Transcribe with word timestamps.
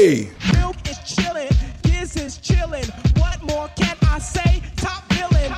Hey! 0.00 0.30
Milk 0.54 0.76
is 0.88 0.96
chillin', 0.96 1.82
Giz 1.82 2.16
is 2.16 2.38
chillin'. 2.38 2.88
What 3.20 3.42
more 3.42 3.68
can 3.76 3.98
I 4.00 4.18
say? 4.18 4.62
Top 4.76 5.06
billing. 5.10 5.52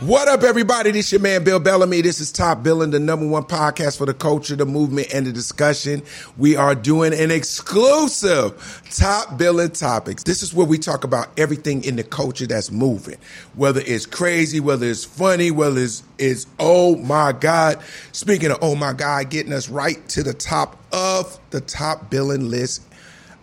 What 0.00 0.28
up, 0.28 0.44
everybody? 0.44 0.92
This 0.92 1.06
is 1.06 1.12
your 1.12 1.20
man 1.20 1.44
Bill 1.44 1.60
Bellamy. 1.60 2.00
This 2.00 2.18
is 2.18 2.32
Top 2.32 2.62
Billing, 2.62 2.90
the 2.90 2.98
number 2.98 3.26
one 3.26 3.42
podcast 3.42 3.98
for 3.98 4.06
the 4.06 4.14
culture, 4.14 4.56
the 4.56 4.64
movement, 4.64 5.12
and 5.12 5.26
the 5.26 5.32
discussion. 5.32 6.02
We 6.38 6.56
are 6.56 6.74
doing 6.74 7.12
an 7.12 7.30
exclusive 7.30 8.82
Top 8.94 9.36
Billing 9.36 9.72
Topics. 9.72 10.22
This 10.22 10.42
is 10.42 10.54
where 10.54 10.66
we 10.66 10.78
talk 10.78 11.04
about 11.04 11.28
everything 11.38 11.84
in 11.84 11.96
the 11.96 12.04
culture 12.04 12.46
that's 12.46 12.70
moving, 12.70 13.18
whether 13.56 13.82
it's 13.84 14.06
crazy, 14.06 14.58
whether 14.58 14.86
it's 14.86 15.04
funny, 15.04 15.50
whether 15.50 15.80
it's, 15.80 16.02
it's 16.16 16.46
oh 16.58 16.96
my 16.96 17.32
God. 17.32 17.78
Speaking 18.12 18.52
of 18.52 18.58
oh 18.62 18.74
my 18.74 18.94
God, 18.94 19.28
getting 19.28 19.52
us 19.52 19.68
right 19.68 20.08
to 20.08 20.22
the 20.22 20.32
top 20.32 20.78
of 20.92 21.38
the 21.50 21.60
Top 21.60 22.08
Billing 22.08 22.48
list 22.48 22.85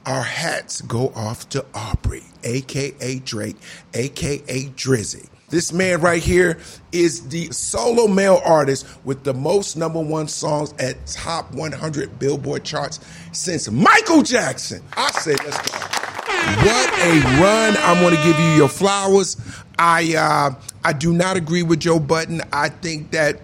our 0.06 0.22
hats 0.24 0.82
go 0.82 1.10
off 1.16 1.48
to 1.50 1.66
Aubrey, 1.74 2.24
aka 2.44 3.20
Drake, 3.20 3.58
aka 3.94 4.66
Drizzy. 4.70 5.30
This 5.50 5.72
man 5.72 6.02
right 6.02 6.24
here 6.24 6.58
is 6.92 7.30
the 7.30 7.46
solo 7.52 8.08
male 8.08 8.42
artist 8.44 8.88
with 9.04 9.24
the 9.24 9.36
most 9.36 9.78
number 9.78 10.02
one 10.02 10.28
songs 10.28 10.74
at 10.80 11.06
top 11.06 11.52
100 11.54 12.18
Billboard 12.18 12.64
charts 12.64 13.00
since 13.34 13.70
Michael 13.70 14.24
Jackson. 14.24 14.82
I 14.98 15.12
say 15.12 15.36
let's 15.36 15.72
go. 15.72 15.78
What 15.78 16.90
a 17.00 17.20
run! 17.40 17.78
I'm 17.78 18.02
going 18.02 18.16
to 18.16 18.24
give 18.24 18.40
you 18.40 18.50
your 18.56 18.68
flowers. 18.68 19.38
I 19.78 20.16
uh, 20.16 20.56
I 20.84 20.94
do 20.94 21.14
not 21.14 21.38
agree 21.38 21.64
with 21.64 21.80
Joe 21.80 22.00
Budden. 22.00 22.42
I 22.52 22.70
think 22.70 23.12
that 23.12 23.40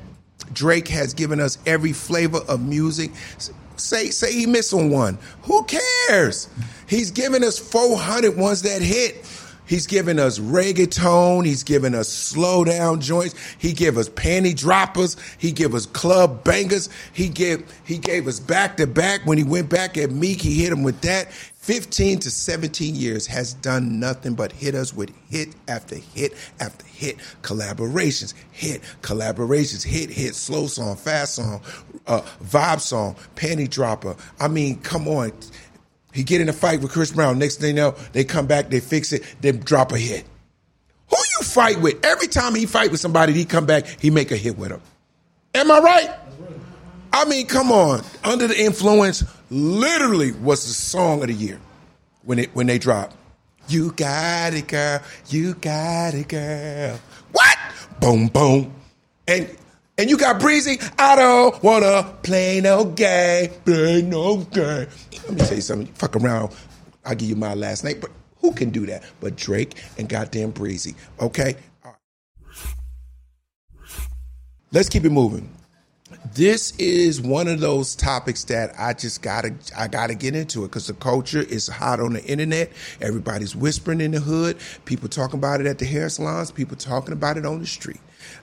Drake 0.51 0.87
has 0.87 1.13
given 1.13 1.39
us 1.39 1.57
every 1.65 1.93
flavor 1.93 2.39
of 2.47 2.61
music. 2.65 3.11
Say 3.79 4.09
say 4.09 4.33
he 4.33 4.45
missed 4.45 4.73
on 4.73 4.89
one. 4.89 5.17
Who 5.43 5.65
cares? 5.65 6.49
He's 6.87 7.11
giving 7.11 7.43
us 7.43 7.59
400 7.59 8.35
ones 8.35 8.61
that 8.63 8.81
hit. 8.81 9.25
He's 9.69 9.85
given 9.85 10.17
us 10.17 10.39
reggaeton. 10.39 11.45
He's 11.45 11.61
given 11.61 11.93
us 11.93 12.09
slow 12.09 12.63
down 12.63 13.01
joints. 13.01 13.35
He 13.59 13.71
gave 13.71 13.99
us 13.99 14.09
panty 14.09 14.55
droppers. 14.55 15.15
He 15.37 15.51
gave 15.51 15.75
us 15.75 15.85
club 15.85 16.43
bangers. 16.43 16.89
He 17.13 17.29
gave 17.29 17.63
he 17.85 17.99
gave 17.99 18.27
us 18.27 18.39
back 18.39 18.77
to 18.77 18.87
back. 18.87 19.27
When 19.27 19.37
he 19.37 19.43
went 19.43 19.69
back 19.69 19.95
at 19.95 20.09
Meek, 20.09 20.41
he 20.41 20.63
hit 20.63 20.71
him 20.71 20.81
with 20.81 20.99
that. 21.01 21.31
15 21.31 22.17
to 22.21 22.31
17 22.31 22.95
years 22.95 23.27
has 23.27 23.53
done 23.53 23.99
nothing 23.99 24.33
but 24.33 24.51
hit 24.51 24.73
us 24.73 24.91
with 24.91 25.11
hit 25.29 25.49
after 25.67 25.97
hit 25.97 26.33
after 26.59 26.83
hit 26.87 27.17
collaborations, 27.43 28.33
hit 28.49 28.81
collaborations, 29.03 29.83
hit 29.83 30.09
hit 30.09 30.33
slow 30.33 30.65
song, 30.65 30.95
fast 30.95 31.35
song, 31.35 31.61
uh, 32.07 32.21
vibe 32.43 32.79
song, 32.79 33.15
panty 33.35 33.69
dropper. 33.69 34.15
I 34.39 34.47
mean, 34.47 34.79
come 34.79 35.07
on. 35.07 35.31
He 36.13 36.23
get 36.23 36.41
in 36.41 36.49
a 36.49 36.53
fight 36.53 36.81
with 36.81 36.91
Chris 36.91 37.11
Brown. 37.11 37.39
Next 37.39 37.57
thing 37.57 37.75
you 37.75 37.81
know, 37.81 37.95
they 38.13 38.23
come 38.23 38.47
back, 38.47 38.69
they 38.69 38.79
fix 38.79 39.13
it, 39.13 39.23
they 39.41 39.51
drop 39.51 39.91
a 39.91 39.97
hit. 39.97 40.25
Who 41.09 41.17
you 41.17 41.45
fight 41.45 41.79
with? 41.81 42.03
Every 42.05 42.27
time 42.27 42.55
he 42.55 42.65
fight 42.65 42.91
with 42.91 42.99
somebody, 42.99 43.33
he 43.33 43.45
come 43.45 43.65
back, 43.65 43.85
he 43.85 44.09
make 44.09 44.31
a 44.31 44.37
hit 44.37 44.57
with 44.57 44.71
him. 44.71 44.81
Am 45.55 45.71
I 45.71 45.79
right? 45.79 46.11
I 47.11 47.25
mean, 47.25 47.47
come 47.47 47.71
on. 47.71 48.03
Under 48.23 48.47
the 48.47 48.59
influence, 48.59 49.23
literally 49.49 50.31
was 50.31 50.65
the 50.65 50.73
song 50.73 51.21
of 51.21 51.27
the 51.27 51.33
year 51.33 51.59
when 52.23 52.39
it 52.39 52.53
when 52.53 52.67
they 52.67 52.77
drop. 52.77 53.13
You 53.67 53.91
got 53.91 54.53
it, 54.53 54.67
girl. 54.67 55.01
You 55.27 55.53
got 55.55 56.13
it, 56.13 56.27
girl. 56.27 56.99
What? 57.31 57.57
Boom, 57.99 58.27
boom. 58.27 58.73
And 59.27 59.55
and 59.99 60.09
you 60.09 60.17
got 60.17 60.39
Breezy. 60.39 60.79
I 60.97 61.17
don't 61.17 61.61
wanna 61.61 62.03
play 62.23 62.61
no 62.61 62.85
game, 62.85 63.51
play 63.65 64.01
no 64.01 64.37
game. 64.37 64.87
Let 65.27 65.31
me 65.31 65.37
tell 65.37 65.55
you 65.55 65.61
something. 65.61 65.87
Fuck 65.93 66.15
around. 66.15 66.55
I'll 67.05 67.15
give 67.15 67.29
you 67.29 67.35
my 67.35 67.53
last 67.53 67.83
name, 67.83 67.99
but 67.99 68.09
who 68.37 68.53
can 68.53 68.69
do 68.69 68.85
that? 68.85 69.03
But 69.19 69.35
Drake 69.35 69.75
and 69.97 70.07
goddamn 70.07 70.51
Breezy. 70.51 70.95
Okay. 71.19 71.55
Let's 74.71 74.87
keep 74.87 75.03
it 75.03 75.11
moving. 75.11 75.49
This 76.33 76.75
is 76.77 77.21
one 77.21 77.47
of 77.47 77.59
those 77.59 77.95
topics 77.95 78.45
that 78.45 78.73
I 78.79 78.93
just 78.93 79.21
gotta 79.21 79.53
I 79.77 79.89
gotta 79.89 80.15
get 80.15 80.33
into 80.33 80.63
it 80.63 80.67
because 80.69 80.87
the 80.87 80.93
culture 80.93 81.41
is 81.41 81.67
hot 81.67 81.99
on 81.99 82.13
the 82.13 82.23
internet. 82.23 82.71
Everybody's 83.01 83.53
whispering 83.55 83.99
in 83.99 84.11
the 84.11 84.21
hood. 84.21 84.57
People 84.85 85.09
talking 85.09 85.39
about 85.39 85.59
it 85.59 85.67
at 85.67 85.77
the 85.77 85.85
hair 85.85 86.07
salons. 86.07 86.51
People 86.51 86.77
talking 86.77 87.13
about 87.13 87.37
it 87.37 87.45
on 87.45 87.59
the 87.59 87.67
street. 87.67 87.99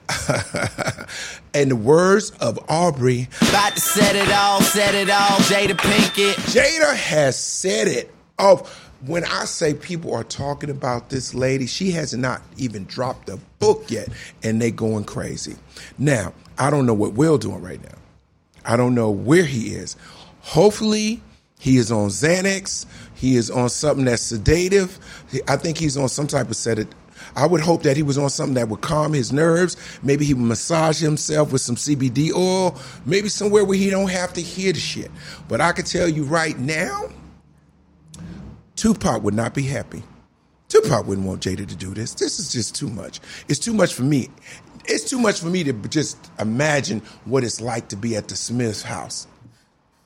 and 1.53 1.71
the 1.71 1.75
words 1.75 2.31
of 2.39 2.59
Aubrey. 2.69 3.27
About 3.41 3.75
to 3.75 3.81
set 3.81 4.15
it 4.15 4.31
all, 4.31 4.61
set 4.61 4.95
it 4.95 5.09
all, 5.09 5.37
Jada 5.47 5.75
Pinkett. 5.77 6.35
Jada 6.53 6.95
has 6.95 7.37
said 7.37 7.87
it. 7.87 8.13
Oh, 8.39 8.67
when 9.05 9.23
I 9.25 9.45
say 9.45 9.73
people 9.73 10.13
are 10.13 10.23
talking 10.23 10.69
about 10.69 11.09
this 11.09 11.33
lady, 11.33 11.67
she 11.67 11.91
has 11.91 12.13
not 12.13 12.41
even 12.57 12.85
dropped 12.85 13.29
a 13.29 13.37
book 13.59 13.89
yet, 13.89 14.09
and 14.43 14.61
they 14.61 14.71
going 14.71 15.03
crazy. 15.03 15.55
Now, 15.97 16.33
I 16.57 16.69
don't 16.69 16.85
know 16.85 16.93
what 16.93 17.13
Will 17.13 17.37
doing 17.37 17.61
right 17.61 17.81
now. 17.81 17.97
I 18.65 18.75
don't 18.75 18.95
know 18.95 19.11
where 19.11 19.45
he 19.45 19.73
is. 19.73 19.95
Hopefully, 20.41 21.21
he 21.59 21.77
is 21.77 21.91
on 21.91 22.09
Xanax. 22.09 22.85
He 23.15 23.35
is 23.35 23.49
on 23.49 23.69
something 23.69 24.05
that's 24.05 24.21
sedative. 24.21 24.99
I 25.47 25.57
think 25.57 25.77
he's 25.77 25.97
on 25.97 26.09
some 26.09 26.27
type 26.27 26.49
of 26.49 26.55
sedative. 26.55 26.93
I 27.37 27.45
would 27.45 27.61
hope 27.61 27.83
that 27.83 27.95
he 27.95 28.01
was 28.01 28.17
on 28.17 28.31
something 28.31 28.55
that 28.55 28.67
would 28.67 28.81
calm 28.81 29.13
his 29.13 29.31
nerves. 29.31 29.77
Maybe 30.01 30.25
he 30.25 30.33
would 30.33 30.43
massage 30.43 30.99
himself 30.99 31.51
with 31.51 31.61
some 31.61 31.75
CBD 31.75 32.33
oil. 32.33 32.75
Maybe 33.05 33.29
somewhere 33.29 33.63
where 33.63 33.77
he 33.77 33.91
don't 33.91 34.09
have 34.09 34.33
to 34.33 34.41
hear 34.41 34.73
the 34.73 34.79
shit. 34.79 35.11
But 35.47 35.61
I 35.61 35.71
can 35.71 35.85
tell 35.85 36.09
you 36.09 36.23
right 36.23 36.57
now, 36.57 37.09
Tupac 38.75 39.21
would 39.21 39.35
not 39.35 39.53
be 39.53 39.61
happy. 39.61 40.01
Tupac 40.67 41.05
wouldn't 41.05 41.27
want 41.27 41.43
Jada 41.43 41.67
to 41.67 41.75
do 41.75 41.93
this. 41.93 42.15
This 42.15 42.39
is 42.39 42.51
just 42.51 42.75
too 42.75 42.89
much. 42.89 43.19
It's 43.47 43.59
too 43.59 43.73
much 43.73 43.93
for 43.93 44.03
me. 44.03 44.29
It's 44.85 45.07
too 45.07 45.19
much 45.19 45.39
for 45.39 45.47
me 45.47 45.63
to 45.63 45.73
just 45.73 46.17
imagine 46.39 47.01
what 47.25 47.43
it's 47.43 47.61
like 47.61 47.89
to 47.89 47.95
be 47.95 48.15
at 48.15 48.29
the 48.29 48.35
Smith 48.35 48.81
house. 48.81 49.27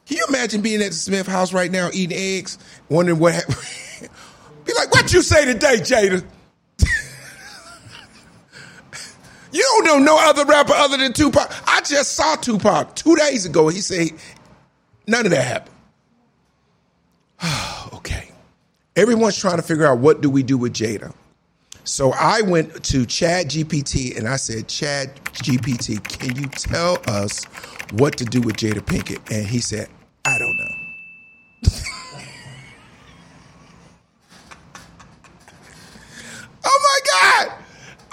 Can 0.06 0.18
you 0.18 0.26
imagine 0.28 0.62
being 0.62 0.82
at 0.82 0.90
the 0.90 0.98
Smith 0.98 1.28
house 1.28 1.54
right 1.54 1.72
now 1.72 1.90
eating 1.94 2.18
eggs, 2.18 2.58
wondering 2.90 3.20
what 3.20 3.36
happened? 3.36 3.56
be 4.66 4.74
like, 4.74 4.92
what 4.92 5.14
you 5.14 5.22
say 5.22 5.46
today, 5.46 5.78
Jada? 5.78 6.26
You 9.82 9.88
don't 9.88 10.06
know 10.06 10.14
no 10.14 10.30
other 10.30 10.46
rapper 10.46 10.74
other 10.74 10.96
than 10.96 11.12
Tupac. 11.12 11.52
I 11.68 11.82
just 11.82 12.14
saw 12.14 12.36
Tupac 12.36 12.96
two 12.96 13.16
days 13.16 13.48
ago. 13.48 13.68
He 13.68 13.82
said 13.82 14.10
none 15.08 15.26
of 15.26 15.32
that 15.32 15.44
happened. 15.44 15.76
okay. 17.98 18.30
Everyone's 18.96 19.40
trying 19.40 19.56
to 19.58 19.64
figure 19.64 19.88
out 19.88 19.98
what 19.98 20.22
do 20.22 20.30
we 20.30 20.44
do 20.44 20.56
with 20.56 20.74
Jada. 20.74 21.12
So 21.84 22.12
I 22.12 22.42
went 22.42 22.84
to 22.84 23.08
Chat 23.08 23.48
GPT 23.48 24.16
and 24.16 24.28
I 24.28 24.36
said, 24.36 24.68
Chat 24.68 25.16
GPT, 25.34 26.08
can 26.08 26.36
you 26.36 26.48
tell 26.50 27.00
us 27.08 27.46
what 27.94 28.18
to 28.18 28.26
do 28.26 28.40
with 28.40 28.58
Jada 28.58 28.82
Pinkett? 28.82 29.36
And 29.36 29.48
he 29.48 29.62
said, 29.62 29.90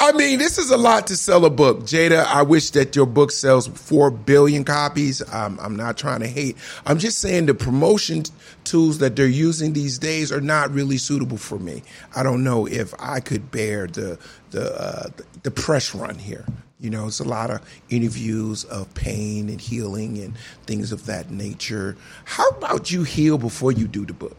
I 0.08 0.12
mean, 0.12 0.38
this 0.38 0.56
is 0.56 0.70
a 0.70 0.78
lot 0.78 1.06
to 1.08 1.16
sell 1.18 1.44
a 1.44 1.50
book. 1.50 1.80
Jada, 1.80 2.24
I 2.24 2.40
wish 2.40 2.70
that 2.70 2.96
your 2.96 3.04
book 3.04 3.30
sells 3.30 3.66
4 3.66 4.10
billion 4.10 4.64
copies. 4.64 5.20
Um, 5.34 5.58
I'm 5.60 5.76
not 5.76 5.98
trying 5.98 6.20
to 6.20 6.26
hate. 6.26 6.56
I'm 6.86 6.98
just 6.98 7.18
saying 7.18 7.44
the 7.44 7.52
promotion 7.52 8.22
tools 8.64 9.00
that 9.00 9.16
they're 9.16 9.26
using 9.26 9.74
these 9.74 9.98
days 9.98 10.32
are 10.32 10.40
not 10.40 10.70
really 10.72 10.96
suitable 10.96 11.36
for 11.36 11.58
me. 11.58 11.82
I 12.16 12.22
don't 12.22 12.42
know 12.42 12.66
if 12.66 12.94
I 12.98 13.20
could 13.20 13.50
bear 13.50 13.86
the, 13.86 14.18
the, 14.50 14.80
uh, 14.80 15.10
the 15.42 15.50
press 15.50 15.94
run 15.94 16.14
here. 16.14 16.46
You 16.80 16.88
know, 16.88 17.06
it's 17.08 17.20
a 17.20 17.28
lot 17.28 17.50
of 17.50 17.60
interviews 17.90 18.64
of 18.64 18.92
pain 18.94 19.50
and 19.50 19.60
healing 19.60 20.16
and 20.16 20.38
things 20.64 20.90
of 20.90 21.04
that 21.04 21.30
nature. 21.30 21.98
How 22.24 22.48
about 22.48 22.90
you 22.90 23.02
heal 23.02 23.36
before 23.36 23.72
you 23.72 23.86
do 23.86 24.06
the 24.06 24.14
book? 24.14 24.38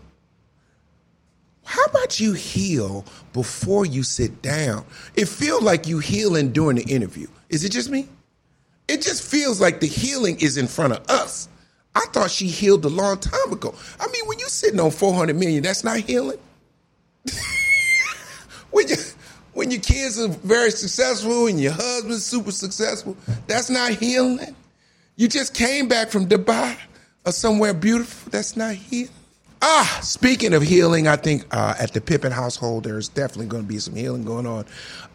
How 1.70 1.84
about 1.84 2.20
you 2.20 2.34
heal 2.34 3.06
before 3.32 3.86
you 3.86 4.02
sit 4.02 4.42
down? 4.42 4.86
It 5.14 5.28
feels 5.28 5.62
like 5.62 5.86
you 5.86 6.00
healing 6.00 6.52
during 6.52 6.78
the 6.78 6.84
interview. 6.84 7.28
Is 7.48 7.64
it 7.64 7.72
just 7.72 7.92
me? 7.92 8.08
It 8.88 9.04
just 9.04 9.22
feels 9.22 9.62
like 9.62 9.80
the 9.80 9.86
healing 9.86 10.40
is 10.40 10.58
in 10.58 10.66
front 10.66 10.94
of 10.94 11.08
us. 11.12 11.48
I 11.94 12.08
thought 12.12 12.32
she 12.32 12.48
healed 12.48 12.86
a 12.86 12.90
long 12.90 13.20
time 13.20 13.54
ago. 13.54 13.76
I 14.00 14.08
mean, 14.08 14.26
when 14.26 14.40
you're 14.40 14.50
sitting 14.50 14.80
on 14.80 14.90
400 14.90 15.36
million, 15.36 15.62
that's 15.62 15.84
not 15.84 16.00
healing. 16.00 16.40
when, 18.72 18.88
you, 18.88 18.96
when 19.54 19.70
your 19.70 19.82
kids 19.82 20.20
are 20.20 20.30
very 20.30 20.72
successful 20.72 21.46
and 21.46 21.62
your 21.62 21.74
husband's 21.74 22.26
super 22.26 22.52
successful, 22.52 23.16
that's 23.46 23.70
not 23.70 23.92
healing. 23.92 24.56
You 25.18 25.28
just 25.28 25.54
came 25.54 25.88
back 25.88 26.10
from 26.10 26.26
Dubai 26.26 26.76
or 27.28 27.32
somewhere 27.32 27.76
beautiful, 27.76 28.32
that's 28.32 28.56
not 28.56 28.74
healing. 28.74 29.14
Ah, 29.62 30.00
speaking 30.02 30.54
of 30.54 30.62
healing, 30.62 31.08
I 31.08 31.18
think 31.18 31.46
uh, 31.52 31.76
at 31.78 31.94
the 31.94 32.00
Pippen 32.00 32.32
household, 32.32 32.86
there's 32.86 33.10
definitely 33.10 33.48
going 33.48 33.64
to 33.64 33.68
be 33.68 33.80
some 33.80 33.96
healing 33.96 34.24
going 34.24 34.46
on. 34.46 34.66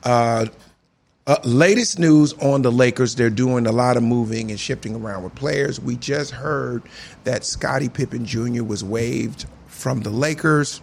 Uh, 0.03 0.47
uh, 1.27 1.37
latest 1.45 1.99
news 1.99 2.35
on 2.35 2.61
the 2.61 2.71
Lakers, 2.71 3.15
they're 3.15 3.31
doing 3.31 3.67
a 3.67 3.73
lot 3.73 3.97
of 3.97 4.03
moving 4.03 4.51
and 4.51 4.61
shifting 4.61 4.95
around 4.95 5.23
with 5.23 5.35
players. 5.35 5.81
We 5.81 5.97
just 5.97 6.33
heard 6.33 6.83
that 7.25 7.45
Scottie 7.45 7.89
Pippen 7.89 8.27
Jr. 8.27 8.63
was 8.63 8.85
waived 8.85 9.47
from 9.67 10.01
the 10.01 10.11
Lakers, 10.11 10.83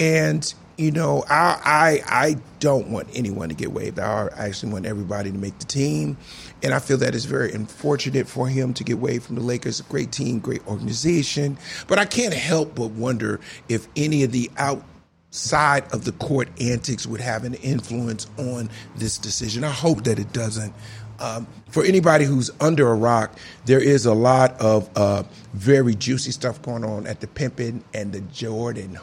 and 0.00 0.52
you 0.76 0.90
know, 0.90 1.24
I, 1.28 1.58
I 1.64 2.24
I 2.24 2.36
don't 2.60 2.88
want 2.88 3.08
anyone 3.14 3.48
to 3.48 3.54
get 3.54 3.72
waived. 3.72 3.98
I 3.98 4.28
actually 4.36 4.72
want 4.72 4.86
everybody 4.86 5.30
to 5.30 5.38
make 5.38 5.58
the 5.58 5.64
team, 5.66 6.16
and 6.62 6.72
I 6.72 6.78
feel 6.78 6.96
that 6.98 7.14
it's 7.14 7.24
very 7.24 7.52
unfortunate 7.52 8.26
for 8.26 8.48
him 8.48 8.74
to 8.74 8.84
get 8.84 8.98
waived 8.98 9.24
from 9.24 9.36
the 9.36 9.42
Lakers. 9.42 9.80
A 9.80 9.84
great 9.84 10.12
team, 10.12 10.38
great 10.38 10.66
organization, 10.66 11.58
but 11.88 11.98
I 11.98 12.04
can't 12.04 12.34
help 12.34 12.74
but 12.74 12.90
wonder 12.90 13.40
if 13.68 13.86
any 13.96 14.22
of 14.22 14.32
the 14.32 14.50
outside 14.56 15.92
of 15.92 16.04
the 16.04 16.12
court 16.12 16.48
antics 16.60 17.06
would 17.06 17.20
have 17.20 17.44
an 17.44 17.54
influence 17.54 18.26
on 18.38 18.70
this 18.96 19.18
decision. 19.18 19.64
I 19.64 19.70
hope 19.70 20.04
that 20.04 20.18
it 20.18 20.32
doesn't. 20.32 20.74
Um, 21.20 21.46
for 21.70 21.84
anybody 21.84 22.24
who's 22.24 22.50
under 22.60 22.90
a 22.90 22.94
rock, 22.94 23.38
there 23.64 23.80
is 23.80 24.06
a 24.06 24.14
lot 24.14 24.60
of 24.60 24.90
uh, 24.96 25.22
very 25.52 25.94
juicy 25.94 26.32
stuff 26.32 26.60
going 26.62 26.84
on 26.84 27.06
at 27.06 27.20
the 27.20 27.28
Pippen 27.28 27.84
and 27.94 28.12
the 28.12 28.20
Jordan 28.22 28.98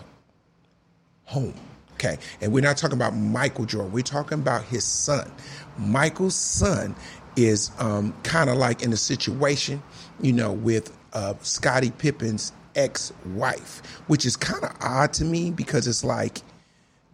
home. 1.29 1.53
Okay. 1.93 2.17
And 2.41 2.51
we're 2.51 2.63
not 2.63 2.77
talking 2.77 2.97
about 2.97 3.15
Michael 3.15 3.65
Jordan. 3.65 3.91
We're 3.91 4.03
talking 4.03 4.39
about 4.39 4.63
his 4.63 4.83
son. 4.83 5.31
Michael's 5.77 6.35
son 6.35 6.95
is 7.35 7.71
um, 7.77 8.13
kind 8.23 8.49
of 8.49 8.57
like 8.57 8.81
in 8.81 8.91
a 8.93 8.97
situation, 8.97 9.83
you 10.21 10.33
know, 10.33 10.51
with 10.51 10.95
uh, 11.13 11.35
Scottie 11.41 11.91
Pippen's 11.91 12.51
ex 12.75 13.13
wife, 13.35 13.81
which 14.07 14.25
is 14.25 14.35
kind 14.35 14.63
of 14.63 14.75
odd 14.81 15.13
to 15.13 15.25
me 15.25 15.51
because 15.51 15.87
it's 15.87 16.03
like 16.03 16.41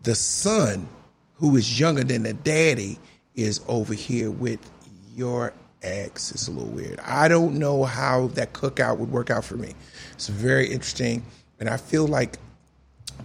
the 0.04 0.16
son, 0.16 0.88
who 1.36 1.56
is 1.58 1.80
younger 1.80 2.04
than 2.04 2.24
the 2.24 2.34
daddy, 2.34 2.98
is 3.36 3.62
over 3.68 3.94
here 3.94 4.32
with 4.32 4.60
your 5.14 5.54
ex. 5.82 6.32
It's 6.32 6.48
a 6.48 6.52
little 6.52 6.70
weird. 6.70 7.00
I 7.02 7.28
don't 7.28 7.56
know 7.56 7.84
how 7.84 8.28
that 8.30 8.54
cookout 8.54 8.98
would 8.98 9.12
work 9.12 9.30
out 9.30 9.44
for 9.44 9.58
me. 9.58 9.74
It's 10.14 10.28
very 10.28 10.68
interesting. 10.72 11.26
And 11.60 11.70
I 11.70 11.78
feel 11.78 12.08
like 12.08 12.38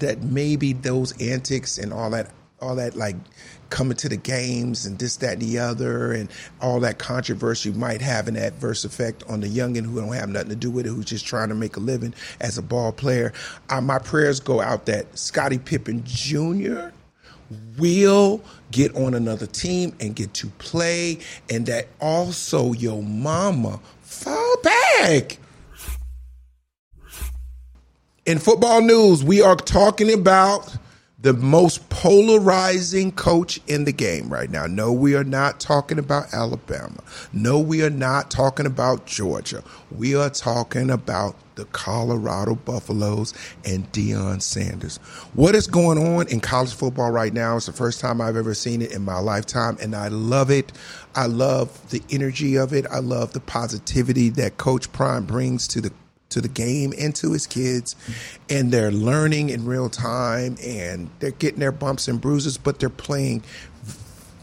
that 0.01 0.23
maybe 0.23 0.73
those 0.73 1.19
antics 1.21 1.79
and 1.79 1.93
all 1.93 2.11
that 2.11 2.31
all 2.61 2.75
that 2.77 2.95
like 2.95 3.17
coming 3.71 3.97
to 3.97 4.09
the 4.09 4.17
games 4.17 4.85
and 4.85 4.99
this, 4.99 5.17
that, 5.19 5.35
and 5.35 5.43
the 5.43 5.59
other, 5.59 6.13
and 6.13 6.29
all 6.61 6.81
that 6.81 6.99
controversy 6.99 7.71
might 7.71 8.03
have 8.03 8.29
an 8.29 8.37
adverse 8.37 8.85
effect 8.85 9.23
on 9.29 9.41
the 9.41 9.47
youngin 9.47 9.85
who 9.85 10.01
don't 10.01 10.13
have 10.13 10.29
nothing 10.29 10.51
to 10.51 10.57
do 10.57 10.71
with 10.71 10.87
it, 10.87 10.91
who's 10.91 11.05
just 11.05 11.25
trying 11.25 11.49
to 11.49 11.55
make 11.55 11.77
a 11.77 11.81
living 11.81 12.13
as 12.41 12.59
a 12.59 12.63
ball 12.63 12.93
player. 12.93 13.33
Uh, 13.69 13.81
my 13.81 13.99
prayers 13.99 14.41
go 14.41 14.61
out 14.61 14.87
that 14.87 15.17
Scottie 15.17 15.59
Pippen 15.59 16.03
Jr. 16.05 16.91
will 17.79 18.43
get 18.71 18.95
on 18.97 19.15
another 19.15 19.47
team 19.47 19.95
and 20.01 20.15
get 20.15 20.35
to 20.35 20.49
play, 20.59 21.19
and 21.49 21.67
that 21.67 21.89
also 22.01 22.73
your 22.73 23.03
mama 23.03 23.81
fall 24.03 24.57
back. 24.63 25.39
In 28.27 28.39
football 28.39 28.83
news, 28.83 29.25
we 29.25 29.41
are 29.41 29.57
talking 29.57 30.13
about 30.13 30.77
the 31.23 31.33
most 31.33 31.89
polarizing 31.89 33.13
coach 33.13 33.59
in 33.67 33.85
the 33.85 33.93
game 33.93 34.29
right 34.29 34.51
now. 34.51 34.67
No, 34.67 34.93
we 34.93 35.15
are 35.15 35.25
not 35.25 35.59
talking 35.59 35.99
about 35.99 36.33
Alabama. 36.35 37.03
No, 37.33 37.59
we 37.59 37.83
are 37.83 37.91
not 37.91 38.31
talking 38.31 38.67
about 38.67 39.07
Georgia. 39.07 39.65
We 39.91 40.15
are 40.15 40.29
talking 40.29 40.91
about 40.91 41.35
the 41.55 41.65
Colorado 41.67 42.57
Buffaloes 42.57 43.33
and 43.65 43.91
Deion 43.91 44.43
Sanders. 44.43 44.99
What 45.33 45.55
is 45.55 45.67
going 45.67 45.99
on 45.99 46.29
in 46.29 46.41
college 46.41 46.75
football 46.75 47.11
right 47.11 47.33
now? 47.33 47.57
It's 47.57 47.67
the 47.67 47.73
first 47.73 48.01
time 48.01 48.21
I've 48.21 48.37
ever 48.37 48.53
seen 48.53 48.83
it 48.83 48.93
in 48.93 49.03
my 49.03 49.19
lifetime, 49.19 49.79
and 49.81 49.97
I 49.97 50.09
love 50.09 50.51
it. 50.51 50.73
I 51.15 51.25
love 51.25 51.91
the 51.91 52.03
energy 52.11 52.57
of 52.57 52.75
it. 52.75 52.87
I 52.91 52.99
love 52.99 53.33
the 53.33 53.41
positivity 53.41 54.29
that 54.31 54.59
Coach 54.59 54.93
Prime 54.93 55.25
brings 55.25 55.67
to 55.69 55.81
the 55.81 55.93
to 56.31 56.41
the 56.41 56.49
game 56.49 56.93
and 56.99 57.15
to 57.17 57.33
his 57.33 57.47
kids 57.47 57.97
and 58.49 58.73
they're 58.73 58.93
learning 58.93 59.51
in 59.51 59.67
real 59.67 59.89
time 59.89 60.57
and 60.65 61.11
they're 61.19 61.31
getting 61.33 61.61
their 61.61 61.73
bumps 61.73 62.09
and 62.09 62.21
bruises 62.21 62.57
but 62.57 62.79
they're 62.79 62.89
playing 62.89 63.43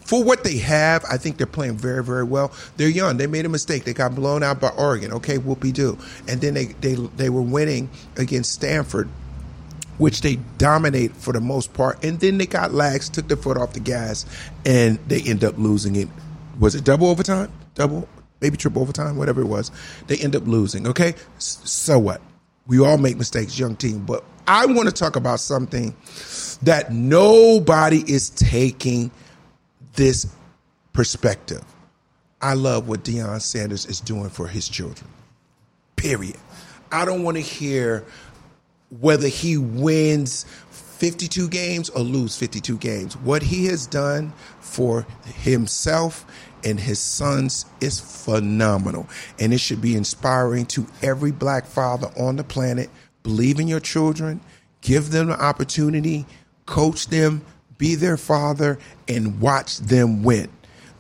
for 0.07 0.24
what 0.24 0.45
they 0.45 0.57
have, 0.60 1.04
I 1.12 1.18
think 1.18 1.36
they're 1.38 1.45
playing 1.45 1.75
very, 1.75 2.01
very 2.01 2.24
well. 2.24 2.54
They're 2.78 2.88
young. 2.88 3.18
They 3.18 3.28
made 3.28 3.45
a 3.45 3.50
mistake. 3.50 3.84
They 3.84 3.94
got 3.94 4.16
blown 4.16 4.42
out 4.42 4.62
by 4.62 4.69
Oregon. 4.69 5.12
Okay, 5.13 5.38
whoopie 5.38 5.74
do. 5.74 5.98
And 6.30 6.39
then 6.39 6.54
they, 6.54 6.68
they 6.68 6.95
they 6.95 7.30
were 7.30 7.42
winning 7.42 7.89
against 8.16 8.54
Stanford, 8.54 9.10
which 9.98 10.22
they 10.22 10.38
dominate 10.57 11.12
for 11.13 11.34
the 11.34 11.42
most 11.42 11.74
part. 11.74 12.06
And 12.06 12.22
then 12.22 12.38
they 12.38 12.45
got 12.45 12.74
lax, 12.74 13.10
took 13.10 13.28
their 13.28 13.36
foot 13.36 13.57
off 13.57 13.74
the 13.74 13.81
gas, 13.81 14.25
and 14.66 14.98
they 15.10 15.22
end 15.22 15.44
up 15.44 15.57
losing 15.57 15.98
it. 15.98 16.07
Was 16.57 16.74
it 16.74 16.86
double 16.86 17.07
overtime? 17.07 17.51
Double 17.75 18.07
maybe 18.42 18.57
triple 18.57 18.81
overtime, 18.81 19.18
whatever 19.18 19.42
it 19.42 19.48
was. 19.48 19.72
They 20.07 20.18
end 20.18 20.36
up 20.36 20.45
losing. 20.45 20.88
Okay, 20.88 21.16
so 21.38 22.00
what? 22.00 22.22
We 22.68 22.80
all 22.80 22.98
make 22.98 23.18
mistakes, 23.18 23.57
young 23.57 23.75
team. 23.75 24.06
But 24.06 24.24
I 24.48 24.66
want 24.66 24.88
to 24.88 24.94
talk 24.94 25.16
about 25.16 25.39
something 25.39 25.95
that 26.63 26.92
nobody 26.92 28.04
is 28.12 28.30
taking 28.30 29.12
this 29.94 30.28
perspective. 30.94 31.63
I 32.42 32.54
love 32.54 32.88
what 32.88 33.04
Deion 33.04 33.42
Sanders 33.42 33.86
is 33.86 34.00
doing 34.00 34.30
for 34.30 34.48
his 34.48 34.68
children. 34.69 35.10
Period. 35.95 36.38
I 36.92 37.06
don't 37.06 37.24
want 37.24 37.38
to 37.38 37.42
hear 37.42 38.06
whether 39.00 39.28
he 39.28 39.57
wins 39.57 40.45
52 40.97 41.47
games 41.49 41.89
or 41.89 42.01
lose 42.01 42.35
52 42.35 42.77
games. 42.77 43.15
What 43.17 43.44
he 43.44 43.65
has 43.67 43.85
done 43.85 44.33
for 44.59 45.05
himself 45.25 46.25
and 46.63 46.79
his 46.79 46.99
sons 46.99 47.65
is 47.79 47.99
phenomenal. 47.99 49.07
And 49.39 49.53
it 49.53 49.59
should 49.59 49.81
be 49.81 49.95
inspiring 49.95 50.65
to 50.67 50.88
every 51.01 51.31
black 51.31 51.65
father 51.65 52.09
on 52.17 52.35
the 52.35 52.44
planet. 52.44 52.89
Believe 53.23 53.59
in 53.59 53.67
your 53.67 53.79
children, 53.79 54.41
give 54.81 55.11
them 55.11 55.27
the 55.27 55.39
opportunity, 55.39 56.25
coach 56.65 57.07
them, 57.07 57.43
be 57.77 57.95
their 57.95 58.17
father, 58.17 58.79
and 59.07 59.39
watch 59.39 59.77
them 59.77 60.23
win. 60.23 60.50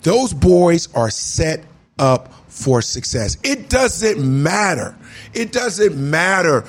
Those 0.03 0.33
boys 0.33 0.93
are 0.93 1.09
set 1.09 1.65
up 1.97 2.31
for 2.57 2.81
success. 2.81 3.37
It 3.43 3.69
doesn't 3.69 4.19
matter. 4.19 4.95
It 5.33 5.51
doesn't 5.51 5.95
matter 5.95 6.65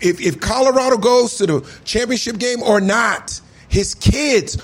if, 0.00 0.20
if 0.20 0.40
Colorado 0.40 0.96
goes 0.96 1.36
to 1.36 1.46
the 1.46 1.70
championship 1.84 2.38
game 2.38 2.62
or 2.62 2.80
not. 2.80 3.40
His 3.68 3.94
kids 3.94 4.60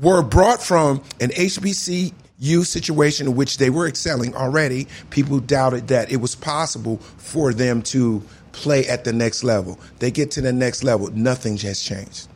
were 0.00 0.22
brought 0.22 0.62
from 0.62 1.02
an 1.20 1.28
HBC 1.30 2.14
U 2.38 2.64
situation 2.64 3.26
in 3.26 3.36
which 3.36 3.58
they 3.58 3.68
were 3.68 3.86
excelling 3.86 4.34
already, 4.34 4.88
people 5.10 5.38
doubted 5.40 5.88
that 5.88 6.10
it 6.10 6.16
was 6.16 6.34
possible 6.34 6.96
for 7.18 7.52
them 7.52 7.82
to 7.82 8.22
play 8.52 8.86
at 8.86 9.04
the 9.04 9.12
next 9.12 9.44
level. 9.44 9.78
They 9.98 10.10
get 10.10 10.30
to 10.32 10.40
the 10.40 10.52
next 10.52 10.82
level, 10.82 11.08
nothing 11.08 11.58
has 11.58 11.82
changed. 11.82 12.28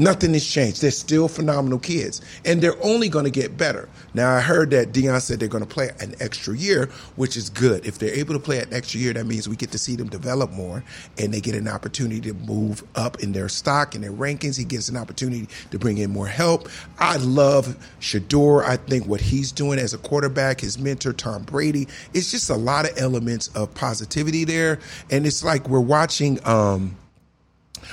Nothing 0.00 0.32
has 0.34 0.46
changed. 0.46 0.80
They're 0.80 0.92
still 0.92 1.26
phenomenal 1.26 1.80
kids, 1.80 2.20
and 2.44 2.62
they're 2.62 2.80
only 2.84 3.08
going 3.08 3.24
to 3.24 3.32
get 3.32 3.56
better. 3.56 3.88
Now, 4.14 4.32
I 4.32 4.40
heard 4.40 4.70
that 4.70 4.92
Deion 4.92 5.20
said 5.20 5.40
they're 5.40 5.48
going 5.48 5.64
to 5.64 5.68
play 5.68 5.90
an 5.98 6.14
extra 6.20 6.56
year, 6.56 6.86
which 7.16 7.36
is 7.36 7.50
good. 7.50 7.84
If 7.84 7.98
they're 7.98 8.14
able 8.14 8.34
to 8.34 8.40
play 8.40 8.60
an 8.60 8.72
extra 8.72 9.00
year, 9.00 9.12
that 9.12 9.26
means 9.26 9.48
we 9.48 9.56
get 9.56 9.72
to 9.72 9.78
see 9.78 9.96
them 9.96 10.08
develop 10.08 10.52
more, 10.52 10.84
and 11.18 11.34
they 11.34 11.40
get 11.40 11.56
an 11.56 11.66
opportunity 11.66 12.20
to 12.20 12.34
move 12.34 12.84
up 12.94 13.24
in 13.24 13.32
their 13.32 13.48
stock 13.48 13.96
and 13.96 14.04
their 14.04 14.12
rankings. 14.12 14.56
He 14.56 14.64
gets 14.64 14.88
an 14.88 14.96
opportunity 14.96 15.48
to 15.72 15.78
bring 15.80 15.98
in 15.98 16.10
more 16.10 16.28
help. 16.28 16.68
I 17.00 17.16
love 17.16 17.76
Shedeur. 18.00 18.64
I 18.64 18.76
think 18.76 19.06
what 19.06 19.20
he's 19.20 19.50
doing 19.50 19.80
as 19.80 19.94
a 19.94 19.98
quarterback, 19.98 20.60
his 20.60 20.78
mentor 20.78 21.12
Tom 21.12 21.42
Brady, 21.42 21.88
it's 22.14 22.30
just 22.30 22.50
a 22.50 22.56
lot 22.56 22.88
of 22.88 22.96
elements 22.98 23.48
of 23.48 23.74
positivity 23.74 24.44
there, 24.44 24.78
and 25.10 25.26
it's 25.26 25.42
like 25.42 25.68
we're 25.68 25.80
watching. 25.80 26.38
Um, 26.46 26.96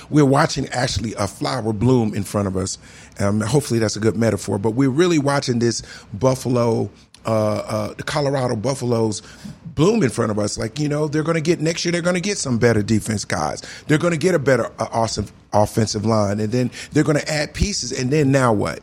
we're 0.10 0.26
watching 0.26 0.68
actually 0.70 1.14
a 1.16 1.28
flower 1.28 1.74
bloom 1.74 2.14
in 2.14 2.24
front 2.24 2.48
of 2.48 2.58
us. 2.58 2.78
Um, 3.20 3.42
hopefully, 3.42 3.80
that's 3.80 3.96
a 3.96 4.00
good 4.00 4.16
metaphor. 4.16 4.58
But 4.58 4.72
we're 4.72 4.90
really 4.90 5.20
watching 5.20 5.60
this 5.60 5.82
buffalo, 6.14 6.90
uh, 7.26 7.30
uh, 7.30 7.94
the 7.94 8.04
Colorado 8.04 8.56
Buffaloes 8.56 9.22
bloom 9.66 10.04
in 10.04 10.10
front 10.10 10.32
of 10.32 10.40
us. 10.40 10.58
Like 10.58 10.80
you 10.80 10.90
know, 10.90 11.08
they're 11.08 11.24
going 11.24 11.36
to 11.36 11.42
get 11.42 11.60
next 11.60 11.86
year. 11.86 11.92
They're 11.92 12.02
going 12.02 12.16
to 12.16 12.22
get 12.22 12.38
some 12.38 12.58
better 12.58 12.82
defense 12.82 13.26
guys. 13.26 13.62
They're 13.88 13.98
going 13.98 14.14
to 14.14 14.20
get 14.20 14.36
a 14.36 14.40
better, 14.40 14.72
uh, 14.80 14.88
awesome 14.92 15.28
offensive 15.54 16.06
line, 16.06 16.40
and 16.40 16.52
then 16.52 16.72
they're 16.92 17.04
going 17.04 17.20
to 17.20 17.32
add 17.32 17.54
pieces. 17.54 17.92
And 17.92 18.12
then 18.12 18.32
now 18.32 18.54
what? 18.54 18.82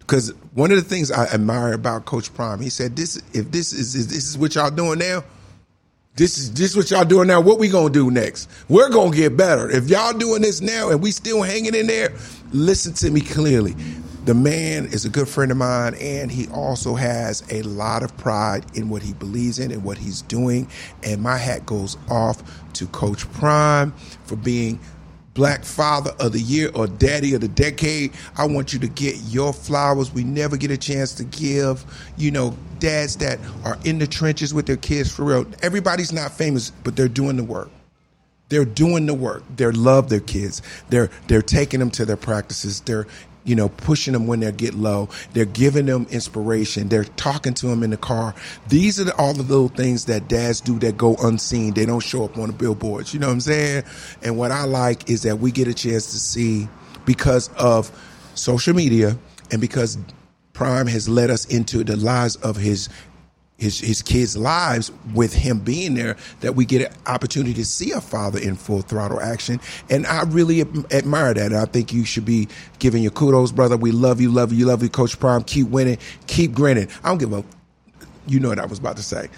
Because 0.00 0.34
one 0.52 0.70
of 0.70 0.76
the 0.76 0.82
things 0.82 1.10
I 1.10 1.24
admire 1.26 1.72
about 1.72 2.04
Coach 2.04 2.32
Prime, 2.34 2.60
he 2.60 2.68
said, 2.68 2.96
"This 2.96 3.22
if 3.32 3.50
this 3.50 3.72
is 3.72 4.08
this 4.08 4.28
is 4.28 4.36
what 4.36 4.54
y'all 4.54 4.70
doing 4.70 4.98
now." 4.98 5.24
This 6.16 6.38
is 6.38 6.52
this 6.52 6.70
is 6.70 6.76
what 6.76 6.92
y'all 6.92 7.04
doing 7.04 7.26
now. 7.26 7.40
What 7.40 7.58
we 7.58 7.68
gonna 7.68 7.90
do 7.90 8.08
next? 8.08 8.48
We're 8.68 8.88
gonna 8.88 9.10
get 9.10 9.36
better. 9.36 9.68
If 9.68 9.88
y'all 9.88 10.12
doing 10.12 10.42
this 10.42 10.60
now 10.60 10.90
and 10.90 11.02
we 11.02 11.10
still 11.10 11.42
hanging 11.42 11.74
in 11.74 11.88
there, 11.88 12.12
listen 12.52 12.94
to 12.94 13.10
me 13.10 13.20
clearly. 13.20 13.74
The 14.24 14.32
man 14.32 14.86
is 14.86 15.04
a 15.04 15.08
good 15.08 15.28
friend 15.28 15.50
of 15.50 15.56
mine, 15.56 15.94
and 16.00 16.30
he 16.30 16.46
also 16.48 16.94
has 16.94 17.42
a 17.50 17.62
lot 17.62 18.04
of 18.04 18.16
pride 18.16 18.64
in 18.76 18.88
what 18.90 19.02
he 19.02 19.12
believes 19.12 19.58
in 19.58 19.72
and 19.72 19.82
what 19.82 19.98
he's 19.98 20.22
doing. 20.22 20.68
And 21.02 21.20
my 21.20 21.36
hat 21.36 21.66
goes 21.66 21.96
off 22.08 22.44
to 22.74 22.86
Coach 22.86 23.28
Prime 23.32 23.92
for 24.24 24.36
being 24.36 24.78
Black 25.34 25.64
Father 25.64 26.12
of 26.20 26.32
the 26.32 26.40
Year 26.40 26.70
or 26.74 26.86
Daddy 26.88 27.34
of 27.34 27.42
the 27.42 27.48
Decade. 27.48 28.12
I 28.36 28.46
want 28.46 28.72
you 28.72 28.80
to 28.80 28.88
get 28.88 29.16
your 29.28 29.52
flowers. 29.52 30.12
We 30.12 30.24
never 30.24 30.56
get 30.56 30.70
a 30.72 30.78
chance 30.78 31.14
to 31.16 31.24
give, 31.24 31.84
you 32.18 32.30
know, 32.32 32.56
dads 32.80 33.16
that 33.18 33.40
are 33.64 33.78
in 33.84 33.98
the 33.98 34.06
trenches 34.08 34.54
with 34.54 34.66
their 34.66 34.78
kids 34.78 35.12
for 35.12 35.24
real. 35.24 35.46
Everybody's 35.62 36.12
not 36.12 36.32
famous, 36.32 36.70
but 36.84 36.96
they're 36.96 37.08
doing 37.08 37.36
the 37.36 37.44
work. 37.44 37.70
they're 38.50 38.64
doing 38.64 39.06
the 39.06 39.14
work. 39.14 39.44
They 39.56 39.66
love 39.70 40.08
their 40.08 40.20
kids. 40.20 40.62
They're 40.90 41.10
they're 41.28 41.42
taking 41.42 41.80
them 41.80 41.90
to 41.92 42.04
their 42.06 42.16
practices. 42.16 42.80
They're 42.80 43.06
you 43.44 43.54
know 43.54 43.68
pushing 43.68 44.12
them 44.12 44.26
when 44.26 44.40
they 44.40 44.50
get 44.52 44.74
low. 44.74 45.08
They're 45.32 45.44
giving 45.44 45.86
them 45.86 46.06
inspiration. 46.10 46.88
They're 46.88 47.04
talking 47.04 47.54
to 47.54 47.66
them 47.66 47.82
in 47.82 47.90
the 47.90 47.96
car. 47.96 48.34
These 48.68 49.00
are 49.00 49.04
the, 49.04 49.16
all 49.16 49.34
the 49.34 49.42
little 49.42 49.68
things 49.68 50.06
that 50.06 50.28
dads 50.28 50.60
do 50.60 50.78
that 50.80 50.96
go 50.96 51.16
unseen. 51.22 51.74
They 51.74 51.86
don't 51.86 52.00
show 52.00 52.24
up 52.24 52.36
on 52.38 52.48
the 52.48 52.52
billboards. 52.52 53.14
You 53.14 53.20
know 53.20 53.28
what 53.28 53.34
I'm 53.34 53.40
saying? 53.40 53.84
And 54.22 54.36
what 54.36 54.50
I 54.50 54.64
like 54.64 55.08
is 55.10 55.22
that 55.22 55.38
we 55.38 55.52
get 55.52 55.68
a 55.68 55.74
chance 55.74 56.10
to 56.12 56.18
see 56.18 56.68
because 57.04 57.50
of 57.54 57.90
social 58.34 58.74
media 58.74 59.16
and 59.50 59.60
because 59.60 59.98
Prime 60.52 60.86
has 60.86 61.08
led 61.08 61.30
us 61.30 61.44
into 61.46 61.84
the 61.84 61.96
lives 61.96 62.36
of 62.36 62.56
his 62.56 62.88
his 63.56 63.78
his 63.78 64.02
kids' 64.02 64.36
lives 64.36 64.90
with 65.14 65.32
him 65.32 65.60
being 65.60 65.94
there 65.94 66.16
that 66.40 66.54
we 66.54 66.64
get 66.64 66.90
an 66.90 66.96
opportunity 67.06 67.54
to 67.54 67.64
see 67.64 67.92
a 67.92 68.00
father 68.00 68.38
in 68.38 68.56
full 68.56 68.82
throttle 68.82 69.20
action. 69.20 69.60
And 69.88 70.06
I 70.06 70.22
really 70.24 70.60
admire 70.60 71.34
that. 71.34 71.52
And 71.52 71.56
I 71.56 71.64
think 71.66 71.92
you 71.92 72.04
should 72.04 72.24
be 72.24 72.48
giving 72.78 73.02
your 73.02 73.12
kudos 73.12 73.52
brother. 73.52 73.76
We 73.76 73.92
love 73.92 74.20
you 74.20 74.30
love 74.30 74.52
you 74.52 74.66
love 74.66 74.82
you 74.82 74.88
coach 74.88 75.18
prime. 75.18 75.44
Keep 75.44 75.68
winning. 75.68 75.98
Keep 76.26 76.52
grinning. 76.52 76.88
I 77.02 77.08
don't 77.08 77.18
give 77.18 77.32
a 77.32 77.44
you 78.26 78.40
know 78.40 78.48
what 78.48 78.58
I 78.58 78.66
was 78.66 78.78
about 78.78 78.96
to 78.96 79.02
say. 79.02 79.28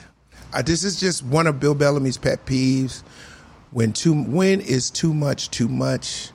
Uh, 0.53 0.63
this 0.63 0.85
is 0.85 0.99
just 0.99 1.25
one 1.25 1.47
of 1.47 1.61
Bill 1.61 1.75
Bellamy's 1.75 2.17
pet 2.17 2.47
peeves. 2.47 3.03
When 3.73 3.93
too 3.93 4.23
when 4.25 4.61
is 4.61 4.91
too 4.91 5.13
much 5.13 5.51
too 5.51 5.69
much? 5.69 6.31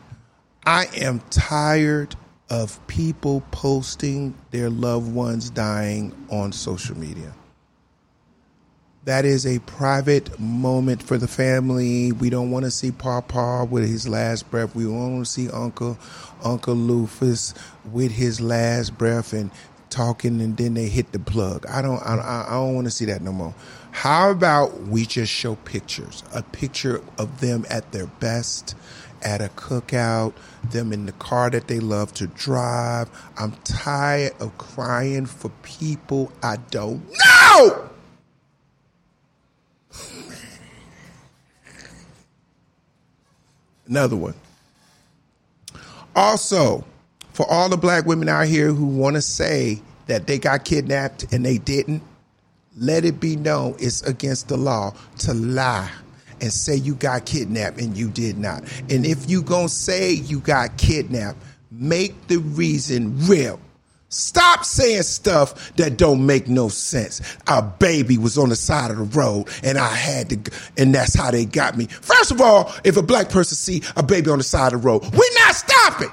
I 0.66 0.86
am 0.98 1.20
tired 1.32 2.16
of 2.52 2.86
people 2.86 3.42
posting 3.50 4.36
their 4.52 4.70
loved 4.70 5.12
ones 5.12 5.50
dying 5.50 6.14
on 6.30 6.52
social 6.52 6.96
media 6.96 7.34
that 9.04 9.26
is 9.26 9.46
a 9.46 9.60
private 9.60 10.40
moment 10.40 11.02
for 11.02 11.18
the 11.18 11.28
family. 11.28 12.12
We 12.12 12.30
don't 12.30 12.52
want 12.52 12.66
to 12.66 12.72
see 12.72 12.92
Papa 12.92 13.68
with 13.70 13.88
his 13.88 14.08
last 14.08 14.50
breath. 14.52 14.76
We 14.76 14.86
want 14.86 15.26
to 15.26 15.32
see 15.32 15.50
Uncle 15.50 15.98
Uncle 16.44 16.76
Lufus 16.76 17.56
with 17.92 18.12
his 18.12 18.40
last 18.40 18.98
breath 18.98 19.34
and 19.34 19.50
talking, 19.90 20.40
and 20.40 20.56
then 20.56 20.76
they 20.76 20.88
hit 20.88 21.12
the 21.12 21.20
plug. 21.20 21.66
I 21.68 21.82
don't. 21.82 22.00
I, 22.02 22.46
I 22.48 22.54
don't 22.54 22.76
want 22.76 22.88
to 22.88 22.92
see 22.92 23.06
that 23.06 23.22
no 23.22 23.32
more. 23.32 23.56
How 23.92 24.30
about 24.30 24.82
we 24.84 25.06
just 25.06 25.32
show 25.32 25.56
pictures? 25.56 26.24
A 26.34 26.44
picture 26.44 27.02
of 27.18 27.42
them 27.42 27.66
at 27.70 27.92
their 27.92 28.06
best, 28.08 28.76
at 29.24 29.42
a 29.42 29.50
cookout, 29.50 30.34
them 30.70 30.94
in 30.94 31.08
the 31.08 31.12
car 31.14 31.50
that 31.50 31.68
they 31.68 31.80
love 31.80 32.14
to 32.16 32.28
drive. 32.28 33.10
I'm 33.38 33.54
tired 33.64 34.34
of 34.40 34.58
crying 34.60 35.26
for 35.26 35.50
people 35.64 36.32
I 36.44 36.58
don't 36.70 37.04
know. 37.10 37.91
Another 43.92 44.16
one. 44.16 44.34
Also, 46.16 46.86
for 47.34 47.46
all 47.52 47.68
the 47.68 47.76
black 47.76 48.06
women 48.06 48.30
out 48.30 48.48
here 48.48 48.72
who 48.72 48.86
want 48.86 49.18
to 49.18 49.22
say 49.22 49.82
that 50.08 50.28
they 50.28 50.40
got 50.40 50.64
kidnapped 50.64 51.32
and 51.34 51.46
they 51.46 51.58
didn't, 51.58 52.02
let 52.78 53.04
it 53.04 53.20
be 53.20 53.36
known 53.36 53.76
it's 53.80 54.02
against 54.04 54.48
the 54.48 54.56
law 54.56 54.94
to 55.20 55.34
lie 55.34 55.92
and 56.40 56.54
say 56.54 56.74
you 56.74 56.96
got 56.96 57.26
kidnapped 57.26 57.82
and 57.82 57.98
you 57.98 58.10
did 58.10 58.38
not. 58.38 58.64
And 58.90 59.06
if 59.06 59.30
you 59.30 59.44
to 59.44 59.68
say 59.68 60.14
you 60.14 60.40
got 60.40 60.78
kidnapped, 60.78 61.38
make 61.70 62.28
the 62.28 62.38
reason 62.38 63.18
real. 63.28 63.60
Stop 64.14 64.66
saying 64.66 65.04
stuff 65.04 65.74
that 65.78 65.96
don't 65.96 66.26
make 66.26 66.50
no 66.50 66.68
sense. 66.68 67.22
Our 67.48 67.62
baby 67.62 68.18
was 68.18 68.38
on 68.38 68.50
the 68.50 68.58
side 68.58 68.92
of 68.92 68.98
the 68.98 69.04
road 69.04 69.48
and 69.64 69.78
I 69.78 69.88
had 69.88 70.30
to, 70.30 70.52
and 70.78 70.94
that's 70.94 71.16
how 71.16 71.32
they 71.32 71.46
got 71.46 71.78
me. 71.78 71.86
First 71.86 72.30
of 72.30 72.42
all, 72.42 72.74
if 72.84 72.98
a 72.98 73.02
black 73.02 73.30
person 73.30 73.56
see 73.56 73.82
a 73.96 74.04
baby 74.04 74.30
on 74.30 74.38
the 74.38 74.44
side 74.44 74.74
of 74.74 74.82
the 74.82 74.88
road, 74.88 75.04
we 75.14 75.32
not 75.36 75.56
stopping. 75.56 76.12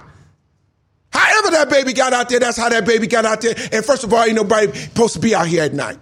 However 1.13 1.51
that 1.51 1.71
baby 1.71 1.93
got 1.93 2.13
out 2.13 2.29
there, 2.29 2.39
that's 2.39 2.57
how 2.57 2.69
that 2.69 2.87
baby 2.87 3.09
got 3.09 3.25
out 3.25 3.41
there. 3.41 3.57
And 3.73 3.85
first 3.85 4.05
of 4.05 4.15
all, 4.15 4.23
ain't 4.23 4.37
nobody 4.37 4.73
supposed 4.73 5.15
to 5.15 5.21
be 5.21 5.35
out 5.35 5.49
here 5.49 5.65
at 5.65 5.75
night. 5.75 5.99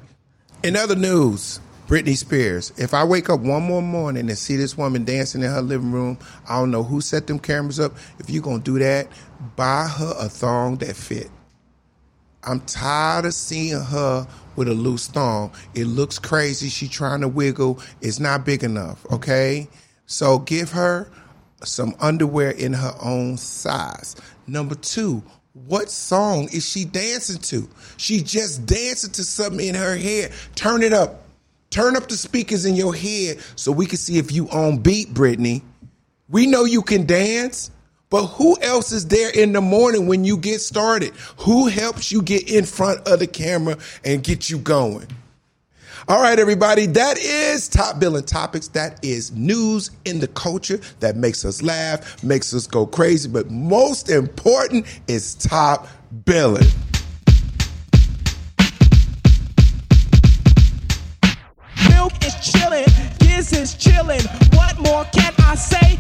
In 0.63 0.77
other 0.77 0.97
news, 0.97 1.61
Britney 1.87 2.17
Spears. 2.17 2.75
If 2.77 2.93
I 2.93 3.05
wake 3.05 3.31
up 3.31 3.41
one 3.41 3.63
more 3.63 3.81
morning 3.81 4.29
and 4.29 4.37
see 4.37 4.57
this 4.57 4.77
woman 4.77 5.05
dancing 5.05 5.43
in 5.43 5.51
her 5.51 5.63
living 5.63 5.93
room, 5.93 6.19
I 6.47 6.59
don't 6.59 6.71
know 6.71 6.83
who 6.83 7.01
set 7.01 7.27
them 7.27 7.39
cameras 7.39 7.81
up. 7.81 7.93
If 8.19 8.29
you're 8.29 8.43
gonna 8.43 8.59
do 8.59 8.79
that, 8.81 9.09
buy 9.55 9.87
her 9.87 10.15
a 10.19 10.29
thong 10.29 10.77
that 10.79 10.95
fit. 10.95 11.31
I'm 12.47 12.61
tired 12.61 13.27
of 13.27 13.35
seeing 13.35 13.81
her 13.81 14.27
with 14.55 14.69
a 14.69 14.75
loose 14.75 15.09
thong. 15.09 15.53
It 15.75 15.87
looks 15.87 16.19
crazy. 16.19 16.69
She 16.69 16.89
trying 16.89 17.21
to 17.21 17.29
wiggle. 17.29 17.81
It's 18.01 18.21
not 18.21 18.47
big 18.47 18.65
enough. 18.65 19.05
Okay. 19.13 19.69
So 20.07 20.39
give 20.39 20.71
her 20.71 21.11
some 21.65 21.95
underwear 22.01 22.53
in 22.53 22.73
her 22.73 22.95
own 23.03 23.37
size. 23.37 24.17
Number 24.47 24.77
two, 24.77 25.23
what 25.67 25.91
song 25.91 26.49
is 26.53 26.69
she 26.69 26.85
dancing 26.85 27.41
to? 27.41 27.69
She 27.97 28.21
just 28.23 28.67
dancing 28.67 29.13
to 29.13 29.25
something 29.25 29.67
in 29.67 29.75
her 29.75 29.97
head. 29.97 30.33
Turn 30.55 30.83
it 30.83 30.93
up. 30.93 31.23
Turn 31.71 31.97
up 31.97 32.09
the 32.09 32.17
speakers 32.17 32.65
in 32.65 32.77
your 32.77 32.95
head 32.95 33.39
so 33.57 33.73
we 33.73 33.87
can 33.87 33.99
see 33.99 34.19
if 34.19 34.31
you 34.31 34.49
on 34.51 34.79
beat, 34.79 35.13
Britney. 35.13 35.63
We 36.29 36.47
know 36.47 36.65
you 36.65 36.83
can 36.83 37.07
dance. 37.07 37.71
But 38.09 38.27
who 38.27 38.57
else 38.63 38.93
is 38.93 39.09
there 39.09 39.31
in 39.31 39.53
the 39.53 39.61
morning 39.61 40.07
when 40.07 40.25
you 40.25 40.37
get 40.37 40.61
started? 40.61 41.13
Who 41.39 41.67
helps 41.67 42.13
you 42.13 42.23
get 42.23 42.49
in 42.49 42.65
front 42.65 43.07
of 43.09 43.19
the 43.19 43.27
camera 43.27 43.79
and 44.05 44.23
get 44.23 44.49
you 44.49 44.59
going? 44.59 45.09
All 46.09 46.23
right, 46.23 46.39
everybody, 46.39 46.87
that 46.87 47.19
is 47.19 47.69
Top 47.69 47.99
Billing 47.99 48.23
Topics. 48.23 48.69
That 48.69 49.05
is 49.05 49.33
news 49.33 49.91
in 50.05 50.21
the 50.21 50.29
culture 50.29 50.79
that 51.01 51.17
makes 51.17 51.45
us 51.45 51.63
laugh, 51.63 52.23
makes 52.23 52.55
us 52.55 52.69
go 52.69 52.87
crazy, 52.87 53.29
but 53.29 53.51
most 53.51 54.09
important 54.09 54.87
is 55.09 55.35
Top 55.35 55.89
Billing. 56.25 56.63
Milk 61.89 62.13
is 62.25 62.35
chilling, 62.53 62.87
Giz 63.19 63.53
is 63.53 63.75
chilling. 63.75 64.23
What 64.53 64.79
more 64.79 65.05
can 65.07 65.35
I 65.39 65.57
say? 65.57 65.99